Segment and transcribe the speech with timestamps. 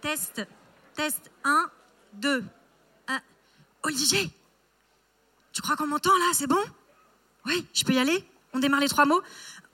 [0.00, 0.46] Test.
[0.94, 1.30] Test.
[1.44, 1.70] 1,
[2.14, 2.44] 2.
[3.82, 4.30] Olivier
[5.52, 6.30] Tu crois qu'on m'entend là?
[6.34, 6.62] C'est bon?
[7.46, 8.28] Oui, je peux y aller?
[8.52, 9.22] On démarre les trois mots?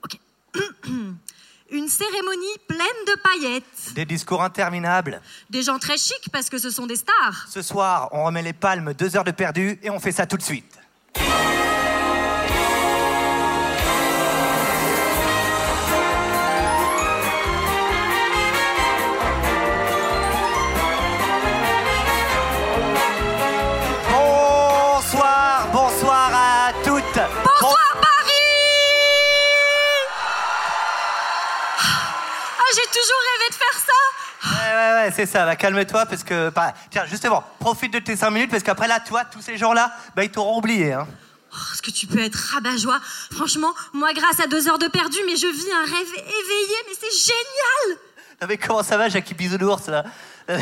[0.03, 0.19] Ok.
[1.71, 3.93] Une cérémonie pleine de paillettes.
[3.95, 5.21] Des discours interminables.
[5.49, 7.47] Des gens très chics parce que ce sont des stars.
[7.49, 10.37] Ce soir, on remet les palmes, deux heures de perdu, et on fait ça tout
[10.37, 10.77] de suite.
[32.75, 33.93] J'ai toujours rêvé de faire ça
[34.47, 35.45] Ouais, ouais, ouais, c'est ça.
[35.45, 36.49] Bah, calme-toi parce que.
[36.49, 39.91] bah, tiens, justement, profite de tes 5 minutes parce qu'après là, toi, tous ces gens-là,
[40.15, 40.93] bah, ils t'auront oublié.
[40.93, 41.07] Hein.
[41.51, 42.99] Oh, Est-ce que tu peux être rabat-joie?
[43.31, 46.93] Franchement, moi, grâce à deux heures de perdu, mais je vis un rêve éveillé, mais
[46.99, 47.99] c'est génial
[48.41, 50.03] Ah, mais comment ça va, Jackie Bisounours, là?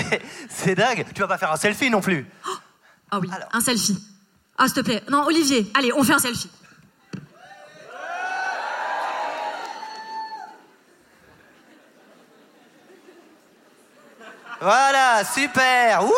[0.49, 1.05] C'est dingue.
[1.13, 2.26] Tu vas pas faire un selfie non plus.
[3.12, 3.49] Ah oui, Alors.
[3.51, 3.98] un selfie.
[4.57, 5.04] Ah, s'il te plaît.
[5.10, 6.49] Non, Olivier, allez, on fait un selfie.
[14.64, 16.06] Voilà, super.
[16.06, 16.14] Ouh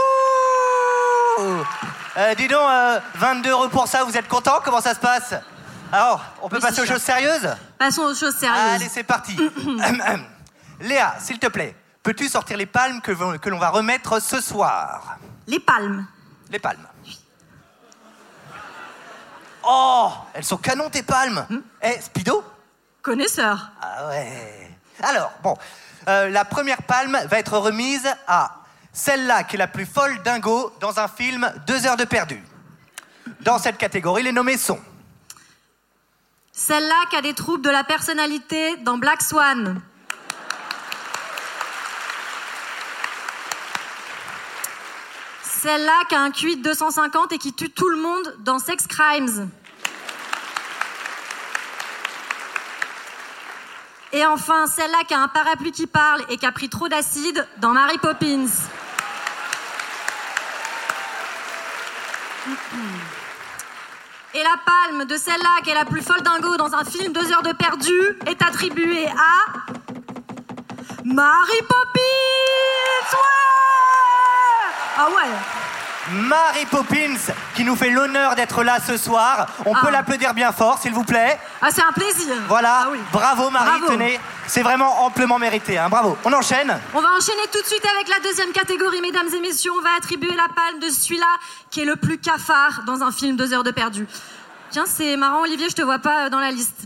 [2.18, 4.60] Euh, dis donc, euh, 22 euros pour ça, vous êtes content?
[4.64, 5.34] Comment ça se passe?
[5.92, 7.50] Alors, on peut Oui, passer aux choses sérieuses?
[7.80, 8.76] Passons aux choses sérieuses.
[8.76, 9.36] Allez, c'est parti.
[10.80, 15.18] Léa, s'il te plaît, peux-tu sortir les palmes que, l'on va remettre ce soir?
[15.48, 16.06] Les palmes.
[16.52, 16.88] Les palmes.
[19.68, 21.48] Oh, elles sont canon tes palmes.
[21.82, 22.44] Eh, Spido?
[23.02, 23.72] Connaisseur.
[23.82, 24.70] Ah ouais.
[25.02, 25.58] Alors, bon,
[26.08, 28.62] euh, la première palme va être remise à
[28.94, 32.42] celle-là qui est la plus folle dingo dans un film Deux heures de perdu.
[33.42, 34.80] Dans cette catégorie, les nommés sont
[36.52, 39.82] Celle-là qui a des troubles de la personnalité dans Black Swan.
[45.44, 48.86] Celle-là qui a un QI de 250 et qui tue tout le monde dans Sex
[48.86, 49.50] Crimes.
[54.16, 57.46] Et enfin, celle-là qui a un parapluie qui parle et qui a pris trop d'acide
[57.58, 58.48] dans Mary Poppins.
[64.34, 67.30] Et la palme de celle-là qui est la plus folle dingo dans un film Deux
[67.30, 67.92] heures de perdu
[68.26, 69.74] est attribuée à
[71.04, 73.12] Mary Poppins.
[73.12, 73.26] Ouais
[74.98, 75.65] ah ouais.
[76.12, 77.16] Mary Poppins
[77.56, 79.48] qui nous fait l'honneur d'être là ce soir.
[79.66, 79.80] On Ah.
[79.82, 81.40] peut l'applaudir bien fort, s'il vous plaît.
[81.62, 82.36] Ah c'est un plaisir.
[82.48, 82.84] Voilà.
[82.86, 83.00] Ah oui.
[83.12, 83.94] Bravo Marie, Bravo.
[83.94, 84.20] tenez.
[84.48, 85.78] C'est vraiment amplement mérité.
[85.80, 85.90] hein.
[85.90, 86.16] Bravo.
[86.24, 86.80] On enchaîne.
[86.94, 89.72] On va enchaîner tout de suite avec la deuxième catégorie, mesdames et messieurs.
[89.78, 91.26] On va attribuer la palme de celui-là
[91.72, 94.08] qui est le plus cafard dans un film Deux heures de perdu.
[94.70, 96.78] Tiens, c'est marrant, Olivier, je te vois pas euh, dans la liste.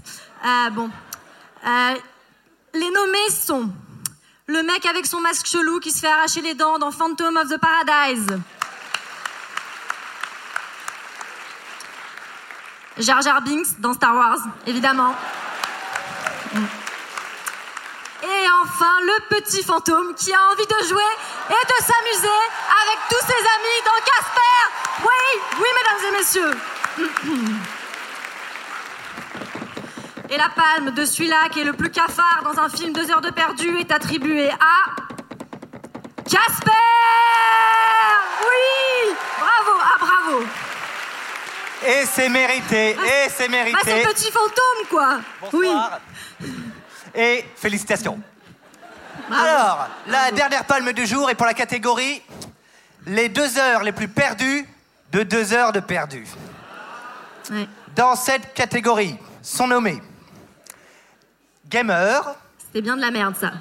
[0.46, 0.90] Euh, bon.
[1.68, 1.94] Euh,
[2.74, 3.69] les nommés sont
[4.47, 7.50] le mec avec son masque chelou qui se fait arracher les dents dans Phantom of
[7.50, 8.25] the Paradise.
[13.00, 13.42] Jar Jar
[13.80, 15.16] dans Star Wars, évidemment.
[18.24, 21.02] Et enfin, le petit fantôme qui a envie de jouer
[21.50, 22.42] et de s'amuser
[22.84, 24.60] avec tous ses amis dans Casper.
[25.04, 25.26] Oui,
[25.62, 26.58] oui, mesdames et messieurs.
[30.30, 33.22] Et la palme de celui-là qui est le plus cafard dans un film Deux heures
[33.22, 34.86] de perdu est attribuée à
[36.26, 36.72] Casper.
[38.42, 40.44] Oui, bravo, ah bravo.
[41.85, 42.91] Et c'est mérité.
[42.91, 42.95] Et
[43.29, 44.03] c'est c'est mérité.
[44.03, 45.19] le petit fantôme quoi.
[45.53, 45.69] Oui.
[47.16, 48.19] Et félicitations.
[49.31, 52.22] Alors, la dernière palme du jour est pour la catégorie
[53.06, 54.68] les deux heures les plus perdues
[55.12, 56.25] de deux heures de perdu.
[57.95, 60.01] Dans cette catégorie sont nommés
[61.68, 63.51] Gamer, C'était bien de la merde ça.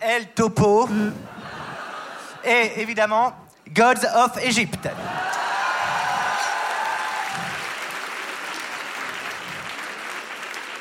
[0.00, 0.88] El Topo
[2.44, 3.34] et évidemment
[3.70, 4.88] Gods of Egypt.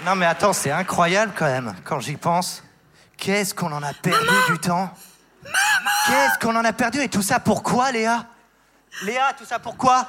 [0.05, 2.63] Non mais attends, c'est incroyable quand même quand j'y pense.
[3.17, 4.89] Qu'est-ce qu'on en a perdu du temps?
[6.07, 6.99] Qu'est-ce qu'on en a perdu?
[7.01, 8.25] Et tout ça pourquoi Léa?
[9.03, 10.05] Léa, tout ça pourquoi?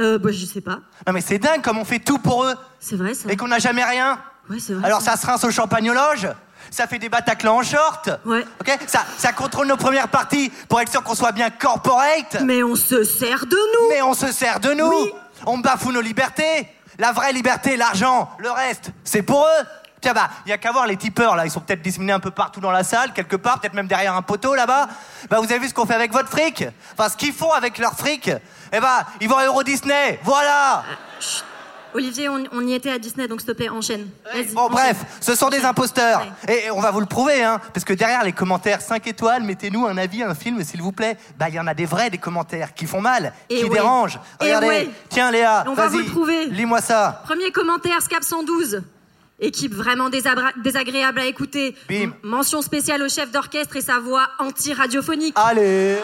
[0.00, 0.78] Euh, bah, je sais pas.
[1.06, 3.28] Non mais c'est dingue comme on fait tout pour eux C'est vrai ça.
[3.30, 4.18] et qu'on n'a jamais rien.
[4.48, 4.84] Ouais, c'est vrai.
[4.86, 6.28] Alors ça se rince au loges
[6.70, 8.10] ça fait des Bataclan en short.
[8.24, 8.44] Ouais.
[8.60, 8.78] Ok?
[8.86, 12.38] Ça, ça contrôle nos premières parties pour être sûr qu'on soit bien corporate.
[12.42, 13.88] Mais on se sert de nous.
[13.90, 14.88] Mais on se sert de nous.
[14.88, 15.12] Oui.
[15.46, 16.66] On bafoue nos libertés.
[16.98, 19.66] La vraie liberté, l'argent, le reste, c'est pour eux.
[20.00, 21.46] Tiens, bah, il y a qu'à voir les tipeurs, là.
[21.46, 24.14] Ils sont peut-être disséminés un peu partout dans la salle, quelque part, peut-être même derrière
[24.14, 24.86] un poteau, là-bas.
[25.30, 26.64] Bah, vous avez vu ce qu'on fait avec votre fric?
[26.92, 28.30] Enfin, ce qu'ils font avec leur fric?
[28.72, 30.20] Eh bah, ils vont à Euro Disney.
[30.22, 30.84] Voilà
[31.94, 34.08] Olivier, on, on y était à Disney, donc s'il te plaît, enchaîne.
[34.32, 34.46] Vas-y.
[34.52, 34.72] Bon, enchaîne.
[34.72, 36.26] bref, ce sont des imposteurs.
[36.48, 36.66] Ouais.
[36.66, 37.60] Et on va vous le prouver, hein.
[37.72, 41.16] Parce que derrière les commentaires 5 étoiles, mettez-nous un avis, un film, s'il vous plaît.
[41.38, 43.70] Bah, il y en a des vrais, des commentaires qui font mal, Et qui ouais.
[43.70, 44.18] dérangent.
[44.40, 44.66] Et Regardez.
[44.66, 44.90] ouais.
[45.08, 46.46] Tiens, Léa, On va vous le prouver.
[46.46, 47.22] Lis-moi ça.
[47.26, 48.82] Premier commentaire, Scap 112.
[49.40, 51.74] Équipe vraiment désagréable à écouter.
[51.88, 51.94] Bim.
[52.02, 55.34] M- Mention spéciale au chef d'orchestre et sa voix anti-radiophonique.
[55.36, 55.96] Allez.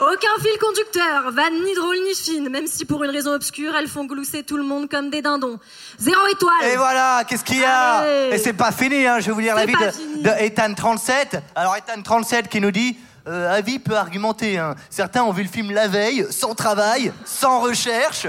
[0.00, 3.86] Aucun fil conducteur, vanne ni drôle ni fine, même si pour une raison obscure, elles
[3.86, 5.58] font glousser tout le monde comme des dindons.
[5.98, 6.64] Zéro étoile.
[6.72, 8.30] Et voilà, qu'est-ce qu'il y a Allez.
[8.34, 9.20] Et c'est pas fini, hein.
[9.20, 11.40] je vais vous lire l'avis pas de, de Ethan37.
[11.54, 12.96] Alors Ethan37 qui nous dit
[13.28, 14.58] euh, avis peu argumenté.
[14.58, 14.74] hein.
[14.90, 18.26] Certains ont vu le film la veille, sans travail, sans recherche.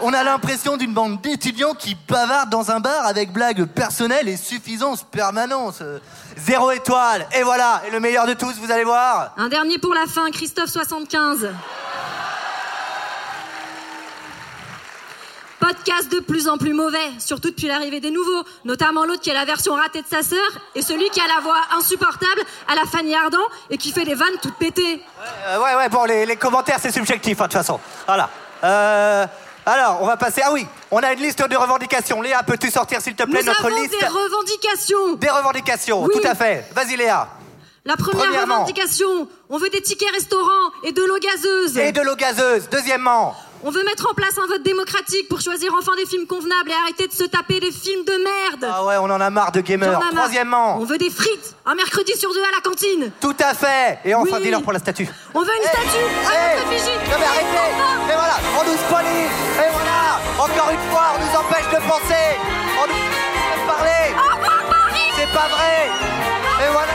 [0.00, 4.36] On a l'impression d'une bande d'étudiants qui bavardent dans un bar avec blagues personnelles et
[4.36, 5.78] suffisance permanente.
[5.82, 5.98] Euh,
[6.36, 7.26] Zéro étoile.
[7.34, 7.82] Et voilà.
[7.86, 9.32] Et le meilleur de tous, vous allez voir.
[9.36, 11.50] Un dernier pour la fin, Christophe 75.
[15.60, 19.34] Podcast de plus en plus mauvais, surtout depuis l'arrivée des nouveaux, notamment l'autre qui a
[19.34, 20.38] la version ratée de sa sœur
[20.74, 23.38] et celui qui a la voix insupportable à la Fanny Ardant
[23.70, 25.00] et qui fait des vannes toutes pétées.
[25.46, 27.80] Euh, ouais, ouais, bon, les, les commentaires, c'est subjectif, hein, de toute façon.
[28.06, 28.28] Voilà.
[28.62, 29.26] Euh,
[29.66, 30.42] alors, on va passer.
[30.44, 32.20] Ah oui, on a une liste de revendications.
[32.20, 35.12] Léa, peux-tu sortir, s'il te plaît, Nous notre avons liste des revendications.
[35.14, 36.14] Des revendications, Oui.
[36.20, 36.66] tout à fait.
[36.74, 37.28] Vas-y, Léa.
[37.86, 41.76] La première revendication, on veut des tickets restaurants et de l'eau gazeuse.
[41.76, 42.68] Et de l'eau gazeuse.
[42.70, 43.34] Deuxièmement,
[43.66, 46.74] On veut mettre en place un vote démocratique pour choisir enfin des films convenables et
[46.84, 48.70] arrêter de se taper des films de merde.
[48.70, 49.98] ah ouais, on en a marre de gamers.
[50.12, 53.10] Troisièmement, On veut des frites, un mercredi sur deux à la cantine.
[53.22, 54.00] tout à fait.
[54.04, 54.42] Et enfin, Oui.
[54.42, 55.08] dis-leur pour la statue.
[55.32, 56.98] On veut une Hey, statue à hey, notre effigie.
[57.10, 57.70] Non mais arrêtez.
[58.12, 59.24] Et voilà, on nous spolie.
[59.64, 62.24] Et voilà Encore une fois, on nous empêche de penser.
[62.76, 64.04] On nous empêche de parler.
[64.12, 65.08] Au revoir Paris.
[65.16, 65.88] C'est pas vrai.
[66.60, 66.92] Et voilà.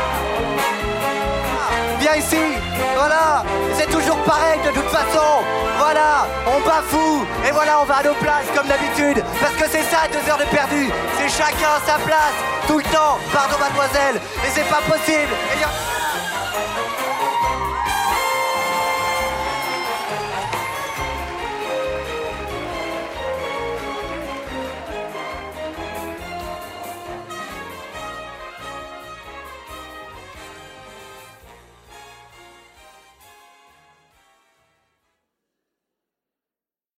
[2.00, 2.38] Viens ici.
[2.96, 3.44] Voilà.
[3.76, 5.42] C'est toujours pareil de toute façon
[5.92, 9.24] Voilà On bafoue Et voilà, on va à nos places comme d'habitude.
[9.42, 10.88] Parce que c'est ça, deux heures de perdu.
[11.18, 12.38] C'est chacun sa place.
[12.68, 15.34] Tout le temps Pardon mademoiselle Mais c'est pas possible.
[15.52, 15.58] Et